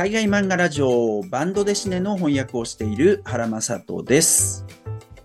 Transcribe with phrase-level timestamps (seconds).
[0.00, 4.64] 海外漫画ラジオバンドデシネの翻訳をしている原正人です。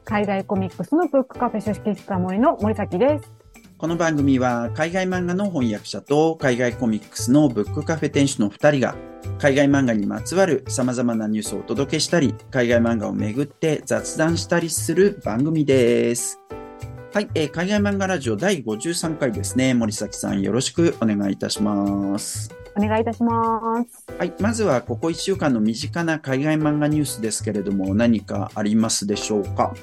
[0.03, 3.33] 海外コミックスのブックカフェ書式室森の森崎です。
[3.77, 8.95] この番組は海外漫画の翻訳者と海外コミックスのブックカフェ店主の2人が
[9.39, 16.41] 海外漫画にまつわる様々なニュースをお届けしたり、海外漫画をめぐって雑談したりする番組です。
[17.13, 19.73] はい、えー海外漫画ラジオ第53回ですね。
[19.73, 22.64] 森崎さんよろしくお願いいたします。
[22.77, 24.05] お願いいたします。
[24.17, 29.73] はい、まずはここ1週間の身近な海外漫画ニュースですけれども、何かありますでしょうか？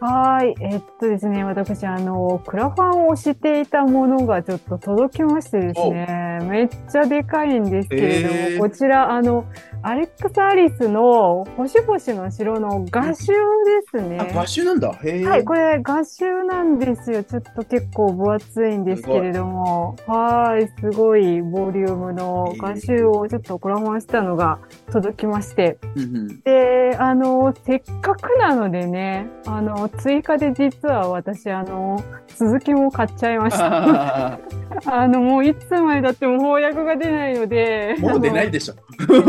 [0.00, 0.54] はい。
[0.60, 9.44] えっとですね、私、あの、クラファンをしていたものがちょっと届きましてですね、めっちゃでかいんですけれども、へーこちら、あの、
[9.82, 13.34] アレックス・アリスの星々の城の画集で
[13.90, 14.18] すね。
[14.18, 14.88] あ、画集なんだ。
[14.88, 17.22] はい、これ画集なんですよ。
[17.22, 24.58] ちょっと結構分厚いんですけれども、はい、すごいボリュームの画集をちょっとコラファンしたのが
[24.90, 32.02] 届きまして、うんうんで、あの、せっかくなのでね、あの、追加で実は私、あの、
[32.36, 34.34] 続きも買っちゃいました。
[34.34, 34.38] あ
[34.86, 38.74] あの、もういつまでだっても翻訳が出ないので、ーもう出ないでしょ。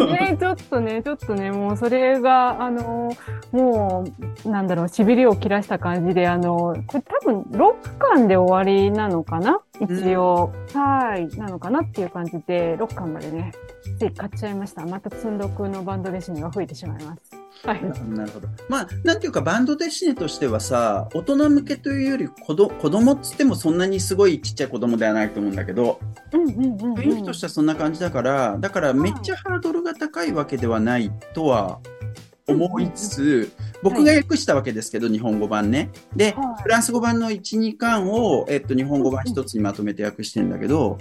[0.08, 3.12] ね、ちょっとね、ちょっとね、もうそれが、あの、
[3.52, 4.06] も
[4.46, 9.62] う、なんだろう、痺れを切らした感じで、あの、これ多分6巻で終わりなのかな？
[9.80, 13.52] 一応、はい、なのかなっていう感じで、6巻までね、
[14.00, 14.86] つい買っちゃいました。
[14.86, 17.45] また積んどくのバンドレシンが増えてしまいます。
[17.64, 17.84] はい。
[18.10, 18.48] なるほど。
[18.70, 26.00] まあ、なんていうか、バンドデシネとしてはさ、大人向けというより子ど、子供っつってもそんなにすごいちっちゃい子供ではないと思うんだけど。
[26.32, 31.80] 雰囲気としてはそんな感じだから、だからめっちゃハードルが高いわけではないとは
[32.48, 35.90] 思いつつ、僕が訳したわけですけど、日本語版ね。
[36.16, 40.98] で、はいフランス語版の1、2巻を、えっと、日本語版一つにまとめて訳してんだけど、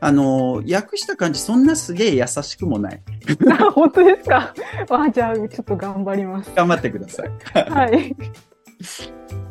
[0.00, 3.02] あの、訳した感じ、そんなすげえ優しくもない。
[3.50, 4.54] あ、本当ですか？
[4.90, 6.50] あ、じゃあ、ちょっと頑張ります。
[6.54, 7.30] 頑張ってください。
[7.70, 8.14] はい。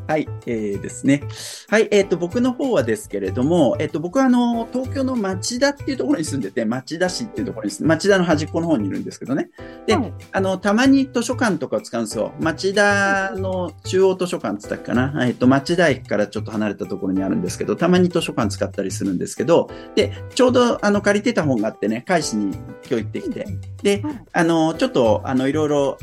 [0.07, 1.21] はい、えーですね。
[1.69, 9.49] はい、えっ、と、僕の方はですけれども、えっ、と、僕はあの、東京の町田っていうところに住んでて、町田市っていうところに住んで、町田の端っこの方にいるんですけどね。
[9.85, 12.31] で、はいあの、たまに図書館とかを使うんですよ。
[12.39, 15.25] 町田の中央図書館って言ったっけな。
[15.25, 22.55] えっ、と、町田駅からちょっと離れたところにあるんですけど、たまに図書館使ったりするんですけど、で、ちょうどあの、借りてた本があってね、返しに
[22.89, 23.45] 今日行ってきて、
[23.83, 25.97] で、はいあの、ちょっと、あの、いろいろ、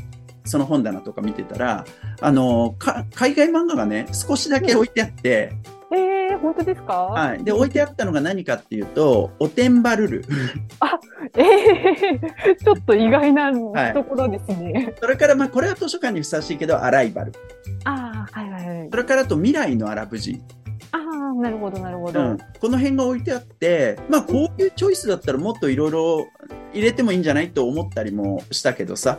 [0.45, 1.85] その本棚とか見てたら、
[2.21, 5.53] あの、か海外漫画がね、少しだけ置いてあって、
[5.93, 6.95] えー、本当ですか？
[7.05, 7.45] はい。
[7.45, 10.25] で、置いてあったのが何かっていうと、おてんばルル。
[11.37, 14.95] ええ ちょっと意外なはいところですね。
[15.01, 17.33] それから、まあ、これは図書館にふさわしいけど、アライバル。
[17.85, 18.97] ああ、はいはいはいそ。
[18.97, 20.43] れからあと、未来のアラブ人。
[21.45, 22.21] なるほどなるほど。
[22.21, 22.39] うん。
[22.39, 26.27] この辺が置いてあって、まあ、こういうチョイスだったらもっといろいろ
[26.73, 29.19] 入れてもいいんじゃないと思ったりもしたけどさ。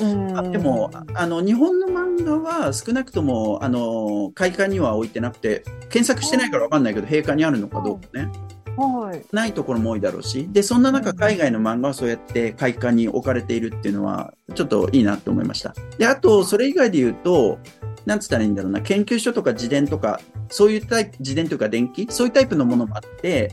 [0.00, 8.30] うんあでも、ああの、日本の漫画は少なくとも、あの、開館には置いてなくて、検索してないからわかんないけど、閉館にあるのかどうかね。
[8.76, 9.22] はい。
[9.32, 15.74] ないところも多いだろうし、で、そんな中、海外の漫画はそうやって開館に置かれているっていうのは、ちょっといいなと思いました。
[15.98, 17.58] で、あと、それ以外で言うと、
[18.06, 22.06] なんつったらいいんだろうな、研究所とか自伝とか、そういうタイプ、自伝というか電気？
[22.08, 23.52] そういうタイプのものもあって、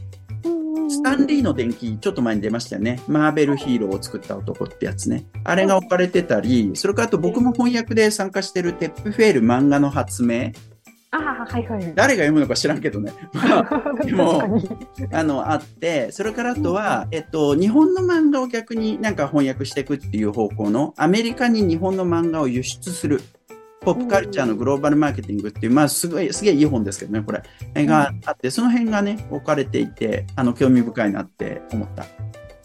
[0.89, 3.01] スタンリーの電気、ちょっと前に出ましたよね。
[3.07, 5.25] マーベルヒーローを作った男ってやつね。
[5.43, 10.51] あれが置かれてたり、それからあと僕も翻訳で参加してるテップフェール漫画の発明。
[11.11, 11.93] ああ、はいはい。
[11.95, 13.13] 誰が読むのか知らんけどね。
[13.33, 14.61] まあでも。
[15.11, 23.21] あの、あって、それからあとは、えっと、日本の漫画を逆になんか翻訳していくっていう方向の、アメリカに日本の漫画を輸出する、
[23.85, 27.44] ポップカルチャーのグローバルマーケティングっていう、まあ、すごい、すげえいい本ですけどね、これ。
[27.85, 32.05] があって、その辺がね、置かれていて、あの、興味深いなって思った。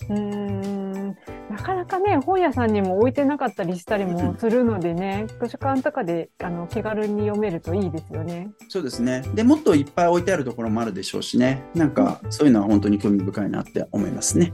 [0.08, 1.16] うーん。
[1.50, 8.50] なかなかね、本屋さんにも置いてなかったりしたりもするのでね、図書館とかであの気軽に読めるといいですよね。
[8.68, 9.22] そうですね。
[9.34, 11.62] で、もっといっぱい置いてあるところもあるでしょうしね。
[11.74, 14.52] なんか、そういうのは本当に興味深いなって思いますね。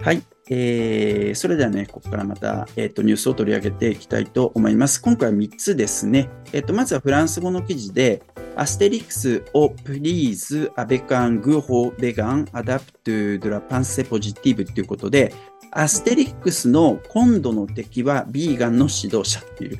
[0.00, 0.22] はい。
[0.48, 5.02] えー、それではね、ここからまた、えっ、と、ニュースを取り上げていきたいと思います。
[5.02, 6.28] 今回は3つですね。
[6.52, 8.22] えっ、と、まずはフランス語の記事で、
[8.54, 15.34] Astérix aux prises avec un gourou vegan adepte de la pensée positive ということで、
[15.76, 19.78] アステリックスの今度の敵はビーガンの指導者っていう、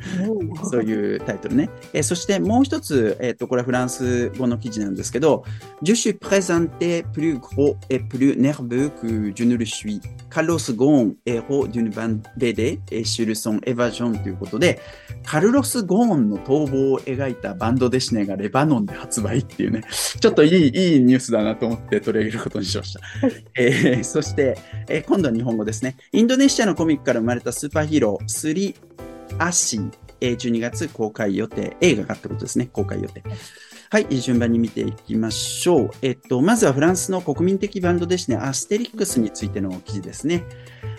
[0.71, 1.71] そういうタイトルね。
[1.95, 5.45] えーそしてもう一つ、えっ、と、これはフランス語の記事なんですけど、
[5.83, 10.01] Je suis présenté plus gros et plus nerveux que je ne le suis.
[10.31, 14.81] Carlos Ghosn, héros d'une bande BD, et sur son évasion ということで、
[15.25, 19.83] カルロス・ゴーンの逃亡を描いたバンドデシネがレバノンで発売っていうね、
[20.21, 23.01] ちょっといい、いいニュースだなと思って取り上げることにしました。
[23.57, 24.59] えーそして、
[24.89, 25.77] えー今度は日本語です。
[25.77, 25.97] ですね。
[26.13, 28.75] インドネシアのコミックから生まれたスーパーヒーロー、スリ・
[29.39, 29.91] アシー
[30.21, 33.23] 12月公開予定、映画がってことですね、公開予定。
[33.89, 35.91] はい、順番に見ていきましょう。
[36.03, 40.45] えっと、まずはフランスの国民的バンドですね、アステリックスについての記事ですね。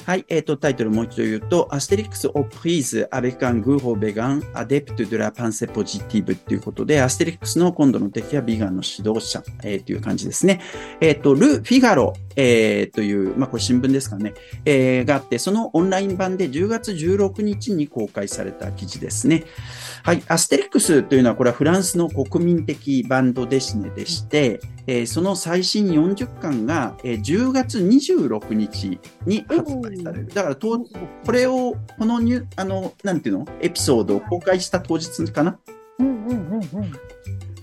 [0.05, 10.61] はい、えっと、タイトルもう一度言うと、 Astérix aux prises avec un gourou vegan adepte de la pensée positive ということで、アステリックスの今度の敵はビーガンの指導者、えーという感じですね。
[11.01, 19.43] えっと、 Le Figaro、えーという、まあ、これ新聞ですかね、えーがあって、そのオンライン版で10月16日に公開された記事ですね。
[20.03, 30.27] はい、アステリックスというのは、これはフランスの国民的バンドデシネでして、えーその最新40巻が、えー10月26日に発売される。
[30.27, 30.85] だからと、
[31.25, 33.47] これを、このニュ、あの、なんていうの？
[33.61, 35.57] エピソードを公開した当日かな？
[35.99, 36.91] うんうんうんうん。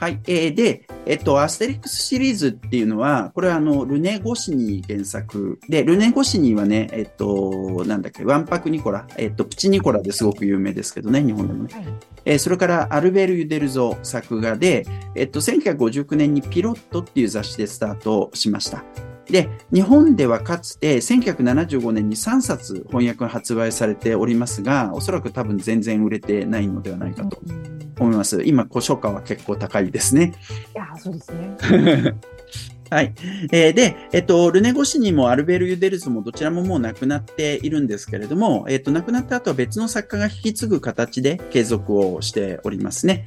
[0.04, 0.20] はい。
[0.26, 11.74] えーで、えっと、アステリックスシリーズっていうのは、これはあの、ルネ・ゴシニー原作で、ルネ・ゴシニーはね、えっと、なんだっけ、ワンパク・ニコラ、えっと、プチ・ニコラですごく有名ですけどね、日本でもね。
[11.74, 11.84] はい
[12.26, 18.84] えーそれから、アルベル・ユデルゾ作画で、えっと、1959年にピロットっていう雑誌でスタートしました。
[19.26, 28.42] で、日本ではかつて1975年に3冊翻訳が発売されておりますが、おそらく多分全然売れてないのではないかとうん思います。
[28.44, 30.34] 今、古書価は結構高いですね。
[30.74, 32.14] いや、そうですね。
[32.90, 33.14] はい。
[33.50, 43.26] えーで、えっと、ルネゴシニもアルベル・ユデルズもどちらももう亡くなっているんですけれども、えっと、亡くなった後は別の作家が引き継ぐ形で継続をしておりますね。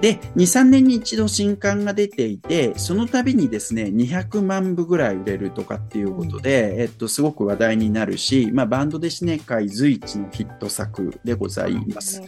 [0.00, 12.22] で、2、3年に一度新刊が出ていて、その度にですね、200万部ぐらい売れるとかっていうことで、えっと、すごく話題になるし、まあ、バンドデシネ界随一のヒット作でございます。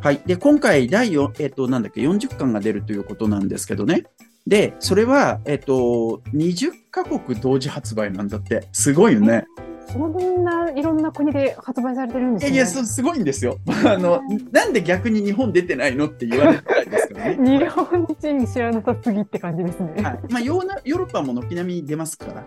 [0.00, 0.22] はい。
[0.26, 4.04] で、今回、第4、えっと、なんだっけ、40巻が出るということなんですけどね。
[4.46, 8.68] で、それは、えっと、20カ国同時発売なんだって。
[8.72, 9.44] すごいよね。
[9.56, 9.65] そん
[9.96, 12.48] ないろんな国で発売されてるんですね。
[12.50, 13.58] いやいや、そうすごいんですよ。
[13.84, 14.20] あの、
[14.52, 17.36] なんで逆に日本出てないのって言われてたいですからね。
[17.58, 20.02] 日本人知らなさすぎって感じですね。
[20.02, 20.18] はい。
[20.30, 22.44] まあ、ヨーナヨーロッパも軒並み出ますから。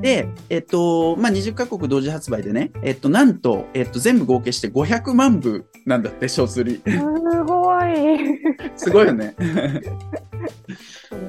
[0.00, 6.82] で、えっと、まあ、20カ国同時発売でね、えっと、なんと、えっと、全部合計して500万部なんだって、小数理。
[6.84, 6.98] す
[7.44, 8.40] ごい。
[8.76, 9.34] すごいよね。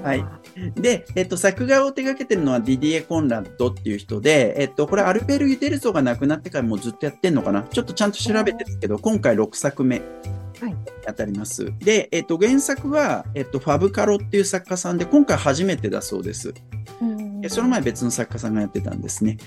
[0.03, 0.44] はい
[0.75, 7.63] で、えっと、作画を手掛けてるのはディディエ・コンラッドっていう人で、えっと、これアルベル・ユデルゾが亡くなってからもうずっとやってんのかな？
[7.63, 10.02] ちょっとちゃんと調べてるけど、今回6作目は
[10.69, 10.75] い
[11.06, 11.74] 当たります。
[11.80, 16.54] で、えっと、原作は、えっと、ファブカロっていう作家さんで、今回初めてだそうです。
[17.50, 19.38] その前別の作家さんがやってたんですね。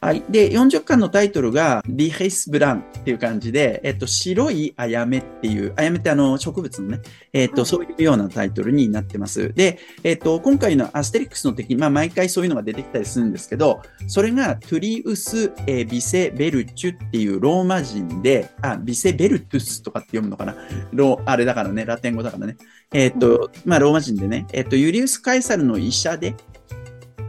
[0.00, 0.22] はい。
[0.28, 7.00] で、40巻のタイトルが、リヘイス・ブランっていう感じで、えっと、白いあやめっていう、あやめってあの、植物のね、
[7.32, 9.52] えっと、はいそういうようなタイトルになってます。
[9.54, 20.54] で、えっと、今回のアステリックスの敵、まあ、毎回そういうのが出てきたりするんですけど、それがトゥリウス・えービセ・ベルチュっていうローマ人で、あ、ビセ・ベルトゥスとかって読むのかな？
[20.92, 22.56] ロー、あれだからね、ラテン語だからね。
[22.92, 26.34] えっと、まあ、ローマ人でね、えっと、ユリウス・カイサルの医者で、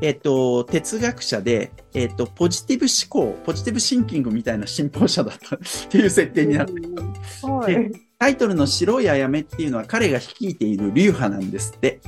[0.04, 5.60] えっと、哲学者で、えっと、ポジティブ思考、ポジティブシンキングみたいな信奉者だったっ
[5.90, 6.94] ていう設定になってる。
[7.42, 7.90] はい。
[7.90, 12.02] でタイトルの白いあやめっていうのは彼が率いている流派なんですって。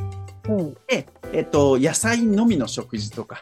[0.49, 3.41] うんで、えっと、野菜のみの食事とか、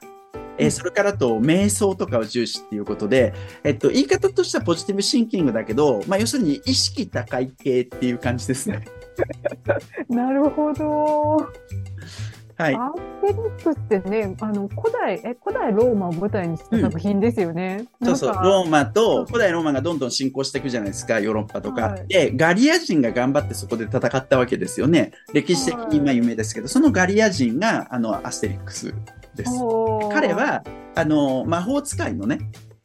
[0.60, 3.34] えーそれからあと瞑想とかを重視っていうことで、
[3.64, 8.86] えっと、言い方としてはポジティブシンキングだけど、まあ、要するに意識高い系っていう感じですね。
[10.10, 11.38] なるほど。
[12.63, 12.75] はい。
[12.75, 17.88] アステリックスってね、あの、古代、え、古代ローマを舞台にした作品ですよね。
[18.01, 21.82] そうそう、なんかローマと、古代ローマがどんどん進行していくじゃないですか、ヨーロッパとか。
[21.82, 25.12] はいで、ガリア人が頑張ってそこで戦ったわけですよね。
[25.34, 28.93] 歴史的に今有名ですけど、そのガリア人が、あの、アステリックス
[29.36, 29.51] です。
[30.12, 30.63] 彼は、
[30.96, 32.39] あの、魔法使いのね、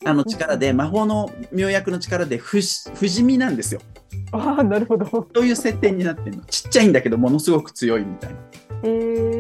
[0.04, 3.80] あの力で、魔法の妙薬の力で不死不死身なんですよ。
[4.32, 5.06] ああ、なるほど。
[5.06, 6.42] そういう設定になってるの。
[6.44, 8.36] ちっちゃいんだけど、ものすごく強いみたいな。
[8.84, 9.37] えー。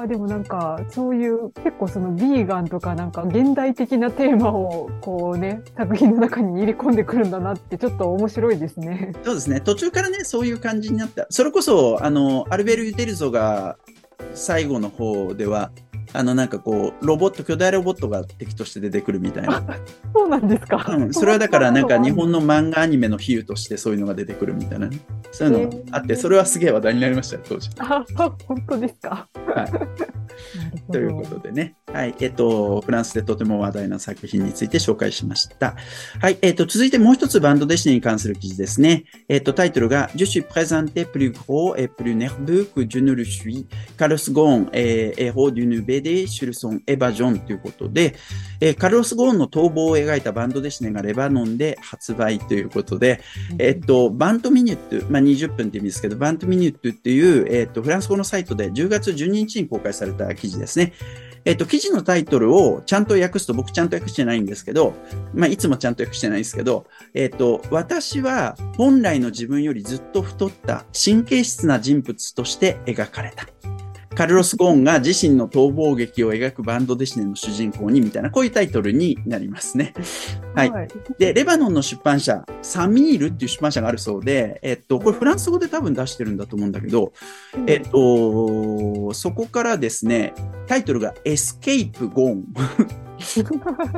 [0.00, 9.12] あでもなんか、そういう、結構そのヴィーガンとかなんか現代的なテーマをこうね、作品の中に入れ込んでくるんだなってちょっと面白いですね。
[9.24, 9.60] そうですね。
[9.60, 11.26] 途中からね、そういう感じになった。
[11.30, 13.76] それこそ、あの、アルベル・ユテルゾが
[14.34, 15.70] 最後の方では、
[16.12, 19.62] あの、なんかこう、ロボット、巨大ロボットが敵として出てくるみたいな。
[20.14, 20.84] そうなんですか。
[20.88, 24.98] うん、それはだから、なんか日本の漫画アニメの比喩としてそういうのが出てくるみたいなね。
[25.32, 27.70] そういうのがあって、それはすげえ話題になりましたよ、当時。
[27.78, 28.04] あ、
[28.46, 29.28] 本当ですか。
[29.54, 30.17] はい。
[30.92, 31.76] ということでね。
[31.92, 32.14] はい。
[32.20, 35.74] えっと、フランスでとても話題な作品について紹介しました。
[36.20, 36.38] はい。
[36.42, 39.04] えっと、続いてもう一つバンドデシネに関する記事ですね。
[39.28, 43.66] えっと、タイトルが、Je suis présenté plus gros et plus nerveux que je ne le suis.
[43.96, 48.14] Carlos Ghosn héros d'une BD sur son évasion ということで、
[48.60, 53.20] えー、カルロス・ゴーンの逃亡を描いたバンドデシネがレバノンで発売ということで、
[53.58, 60.92] えっと、バントミニュット、まあ、20分って意味ですけど、バントミニュットっていう、えっと、フランス語のサイトで10月12日に公開された記事ですね。
[61.44, 64.94] えっと、記事のタイトルをちゃんと訳すと、僕ちゃんと訳してないんですけど、
[65.32, 73.46] まあ、いつもちゃんと訳してないんですけど、えっと、私は本来の自分よりずっと太った神経質な人物として描かれた。
[74.14, 79.94] カルロス・ゴーンが自身の逃亡劇を描くバンドデシネの主人公にみたいな、こういうタイトルになりますね。
[80.54, 80.70] はい。
[80.70, 80.88] はい、
[81.18, 87.12] で、レバノンの出版社、サミールっていう出版社があるそうで、えっと、これフランス語で多分出してるんだと思うんだけど、
[87.66, 90.34] えっと、そこからですね、
[90.66, 93.07] タイトルが Escape Ghosn。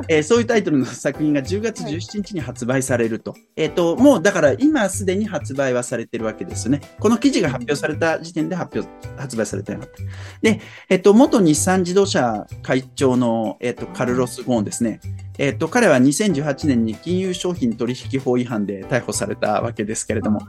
[0.07, 3.35] えー、そういうタイトルの作品が10月17日に発売されると。
[3.55, 6.81] えっ、ー、と、もうだから今すでに発売はされてるわけですね。
[6.99, 9.97] この記事が発表された時点で発表、発売されてなかった。
[10.41, 14.99] で、えっ、ー、と、元日産自動車会長の、えっ、と、カルロス・ゴーンですね。
[15.37, 20.41] えっ、と、彼は2018年に金融商品取引法違反で逮捕されたわけですけれども、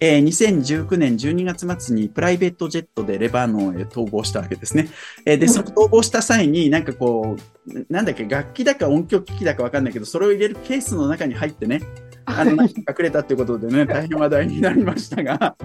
[0.00, 4.88] えー、2019年12月末にプライベートジェットでレバノンへ逃亡したわけですね。
[5.26, 11.80] えー、で、その逃亡した際になんかこう、なんだっけ、楽器だか音響機器だかわかんないけど、それを入れるケースの中に入ってね、
[12.24, 12.70] あの、隠
[13.00, 15.56] れたということでね、大変話題になりましたが、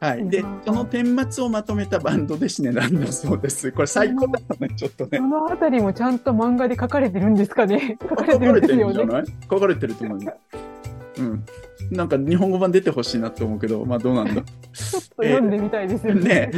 [0.00, 0.28] はい。
[0.30, 3.70] で、その顛末をまとめたバンドですね、なんだそうです。
[3.70, 5.18] これ最高だったね、ちょっとね。
[5.18, 7.98] そのあたりもちゃんと漫画で書かれてるんですかね？
[8.08, 9.24] 書かれてるんですよね。
[9.50, 10.18] 書かれてると思う。
[11.18, 11.44] うん。
[11.90, 14.34] なんか日本語版出てほしいなって思うけど、まあどうなんだ？
[14.34, 14.42] ちょっ
[15.16, 16.48] と読んでみたいですよね。
[16.48, 16.50] ね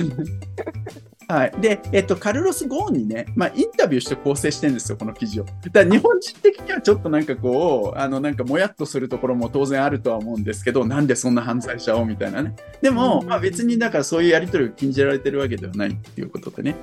[1.33, 1.53] はい。
[1.63, 5.47] で、えっと、カルロス・ゴーンにね、まあ、インタビューして構成してるんですよ、この記事を。
[5.73, 12.55] だ日本人的にはちょっとなんかこう、あの、なんかもやっとするところも当然あるとは思うんですけど、なんでそんな犯罪者をみたいなね。
[12.83, 16.77] でも、まあ別にだからそういうやり取りを禁じられてるわけではないっていうことでね。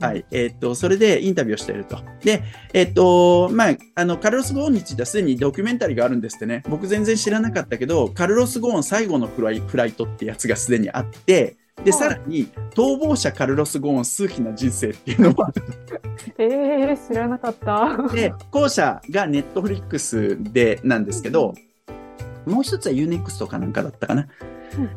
[0.00, 0.24] はい。
[0.32, 2.00] えっと、それでインタビューをしていると。
[2.24, 6.64] で、えっと、まあ、あの、カルロス・ゴーンについてはすでにドキュメンタリーがあるんですってね。
[6.68, 15.46] 僕全然知らなかったけど、カルロス・ゴーン最後のフライフライトってやつがすでにあって、で、さらに、逃亡者カルロス・ゴーン数奇な人生っていうのも。
[16.38, 18.08] ええー、知らなかった。
[18.14, 21.54] で、後者がネットフリックスでなんですけど、
[22.46, 24.28] もう一つは UNEXT かなんかだったかな。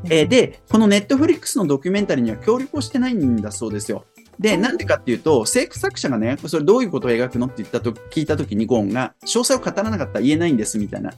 [0.06, 4.06] えー、で、このネットフリックスのドキュメンタリーには協力をしてないんだそうですよ。
[4.40, 11.12] で、なんでかっていうと、制作者がね、それどういうことを描くのって言ったと、聞いたときにゴーンが、詳細を語らなかったら言えないんですみたいな。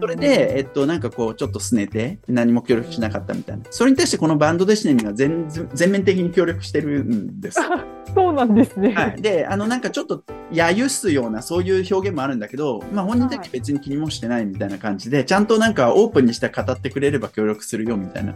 [0.00, 3.64] それで、えっと、なんかこう、ちょっと拗ねて、何も協力しなかったみたいな。
[3.70, 7.60] それに対してこのバンドデシネには全全面的に協力してるんです。
[8.14, 8.92] そうなんですね。
[8.92, 9.20] はい。
[9.20, 10.22] で、あの、なんかちょっと、
[10.52, 18.34] 揶揄すような、そういう表現もあるんだけど、まあ本人的に別に気にもしてないみたいな感じで、ちゃんとなんかオープンにして語ってくれれば協力するよみたいな。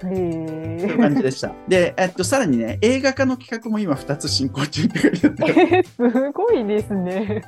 [0.00, 1.52] そういう感じでした。
[1.66, 5.82] で、えっと、さらにね、映画化の企画も今2つ進行中って書いてあって。
[5.84, 7.42] すごいですね。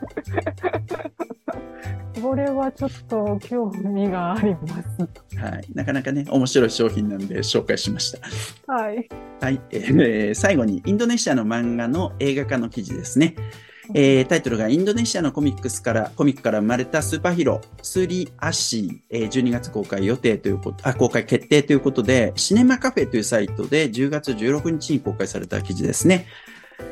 [2.21, 5.39] これはちょっと興味があります。
[5.39, 5.65] はい。
[5.75, 8.73] なかなかね、面白い商品なんで紹介しました。
[8.73, 9.09] はい。
[9.41, 9.61] はい。
[9.71, 13.35] えー、最後に、インドネシアの漫画の映画化の記事ですね。
[13.95, 26.27] えー、タイトルがインドネシアのコミックスから、コミックから生まれたスーパーヒーロー、スリー・アッシー、えー、12月公開予定ということ、あ、公開決定ということで、シネマカフェというサイトで10月16日に公開された記事ですね。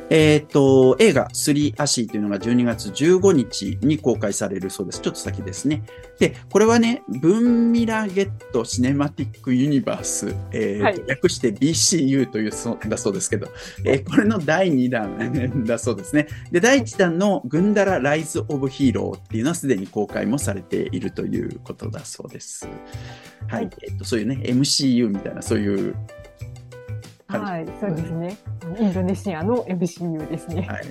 [0.09, 5.01] えっ、ー、と、映画、スリーアシーというのが12月15日に公開されるそうです。
[5.01, 5.83] ちょっと先ですね。
[6.17, 13.47] で、これはね、ブンミラゲットシネマティックユニバース、えー、はい、略して BCU というそだそうですけど、
[13.85, 16.27] えー、これの第2弾だそうですね。
[16.51, 22.67] で、第1弾のグンダラ・ライズ・オブ・ヒーローっていうのはすでに公開もされているということだそうです。
[23.47, 23.65] はい。
[23.65, 25.95] はい、えっ、と、そういうね、MCU みたいな、そういう
[27.29, 28.37] はい、そうですね。
[28.79, 30.63] インドネシアの MCU ですね。
[30.63, 30.87] はい。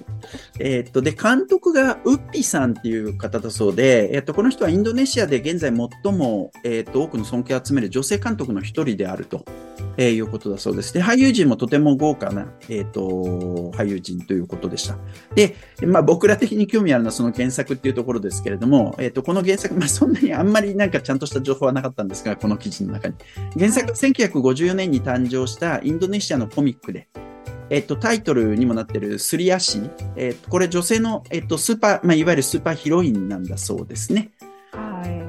[0.60, 9.44] えー、っと、で、監督がウッピさんっていう方だそうで、えー、っと、この人はインドネシアで現在最も、えー、っと、多くの尊敬を集める女性監督の一人であると。
[9.98, 10.94] えー、いうことだそうです。
[10.94, 14.96] で、俳優陣もとても豪華な、えっ、ー、と、俳優陣ということでした。
[15.34, 23.14] で、まあ僕ら的に興味あるのはその原作っていうところですけれども、えっ、ー、と、この原作、まあそんなにあんまりなんかちゃんとした情報はなかったんですが、この記事の中に。
[23.58, 27.08] 原作は1954年に誕生したインドネシアのコミックで、
[27.68, 29.90] えっと、タイトルにもなってるスリアシー。
[30.16, 34.30] えっと、これ女性の、えっと、スーパー、まあ、いわゆるスーパーヒロインなんだそうですね。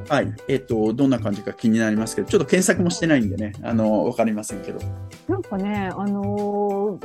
[0.09, 0.33] はい。
[0.47, 4.79] えっ、と、どんな感じか気になりますけど、ちょっと検索もしてないんでね、あの、わかりませんけど。
[5.27, 6.99] なんかね、あのの、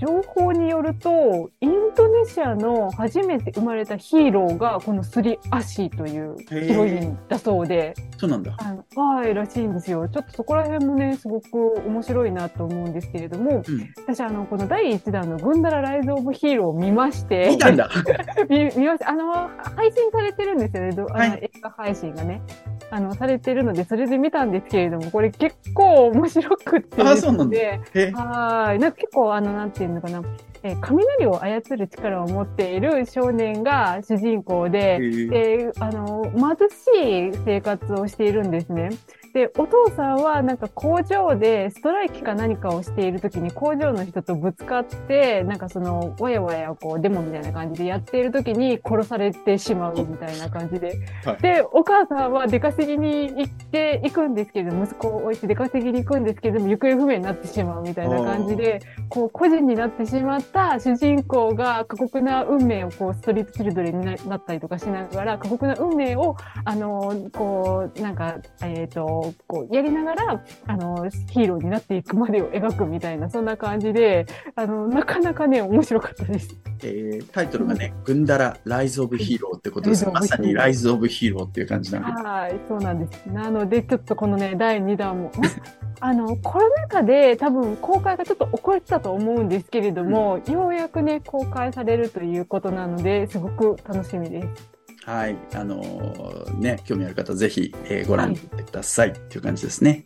[0.00, 8.56] 情報によると、インドネシアの初めて生まれたヒーローが、このスリ・アシーというヒロインだそうで、そうなんだ。
[8.96, 10.08] はい、らしいんですよ。
[10.08, 13.94] ちょっとそこら辺もね、すごく面白いなと思うんですけれども、うん。
[14.06, 17.90] 私、あの、この第1弾のグンダラ・ライズ・オブ・ヒーローを見まして、見たんだ。
[18.48, 19.10] 見見ました。
[19.10, 19.32] あの、
[19.76, 20.92] 配信されてるんですよね。
[20.92, 22.40] どあのはい映画配信がね。
[22.90, 27.56] あの、されてるので、それで見たんですけれども、これ結構面白くってあそうなんだ。
[27.56, 28.78] でえ、はい。
[28.78, 30.22] なんか結構、あの、なんていうのかな、
[30.62, 34.98] えー雷を操る力を持っている少年が主人公で、
[35.30, 38.90] で、あの、貧しい生活をしているんですね。
[39.32, 50.98] で、お父さんはなんか工場でストライキか何かをしている時に工場の人とぶつかって、なんかその、わやわやこうデモみたいな感じでやっている時に殺されてしまうみたいな感じで。
[51.24, 76.56] はいで、お母さんは出稼ぎに行って、行くんですけれども、息子を置いて出稼ぎに行くんですけれども、行方不明になってしまうみたいな感じで、こう、個人になってしまった主人公が過酷な運命をこう、ストリートチルドレンにななったりとかしながら、過酷な運命を、あの、こう、なんか、えっ、と、こう、やりながら、あの、ヒーローになっていくまでを描くみたいな、そんな感じで、あの、なかなかね、面白かったです。
[76.82, 80.08] えータイトルがね、グンダラ・ライズ・オブ・ヒーローってことです。
[80.08, 83.26] まさにライズ・オブ・ヒーローっていう感じなわけはい、そうなんです。
[83.26, 85.48] なので、ちょっとこのね、第2弾も、ま
[86.02, 94.79] あの、コロナ禍で多分公開がちょっと遅れてたと思うんですけれども、ようやくね、公開されるということなので、すごく楽しみです。
[95.04, 95.36] はい。
[95.54, 100.04] あのーね、興味ある方、ぜひ、えーご覧くださいっていう感じですね。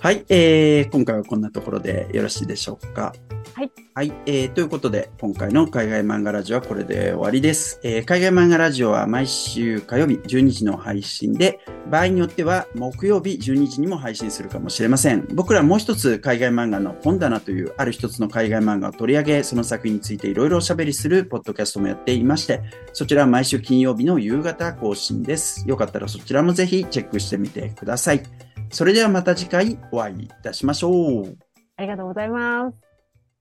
[0.00, 0.24] はい。
[0.28, 3.14] えー今回はこんなところでよろしいでしょうか。
[3.54, 3.72] はい。
[3.94, 4.12] はい。
[4.26, 7.80] えーということで、今回の海外漫画ラジオはこれで終わりです。
[7.82, 15.26] えー海外漫画ラジオは毎週火曜日12時の配信で、場合によっては木曜日12時にも配信するかもしれません。
[15.34, 25.68] 僕らもう一つ海外漫画の本棚というある一つの海外漫画を取り上げ、その作品についていろいろおしゃべりするポッドキャストもやっていまして、そちらは毎週金曜日の夕方更新です。
[25.68, 28.22] よかったらそちらもぜひチェックしてみてください。
[28.70, 31.36] それではまた次回お会いいたしましょう。
[31.76, 32.87] ありがとうございます。